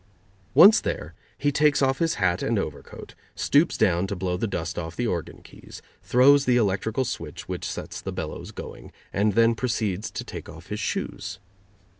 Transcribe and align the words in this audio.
Once 0.55 0.81
there, 0.81 1.13
he 1.37 1.51
takes 1.51 1.79
off 1.79 1.99
his 1.99 2.15
hat 2.15 2.41
and 2.41 2.57
overcoat, 2.57 3.13
stoops 3.35 3.77
down 3.77 4.07
to 4.07 4.15
blow 4.15 4.35
the 4.35 4.47
dust 4.47 4.79
off 4.79 4.95
the 4.95 5.05
organ 5.05 5.43
keys, 5.43 5.83
throws 6.01 6.45
the 6.45 6.57
electrical 6.57 7.05
switch 7.05 7.47
which 7.47 7.69
sets 7.69 8.01
the 8.01 8.11
bellows 8.11 8.49
going, 8.49 8.91
and 9.13 9.33
then 9.33 9.53
proceeds 9.53 10.09
to 10.09 10.23
take 10.23 10.49
off 10.49 10.69
his 10.69 10.79
shoes. 10.79 11.37